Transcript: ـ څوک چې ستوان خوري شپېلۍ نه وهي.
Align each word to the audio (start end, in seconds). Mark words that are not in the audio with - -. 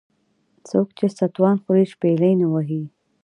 ـ 0.35 0.67
څوک 0.67 0.87
چې 0.97 1.05
ستوان 1.17 1.55
خوري 1.63 1.85
شپېلۍ 1.91 2.33
نه 2.41 2.47
وهي. 2.53 2.83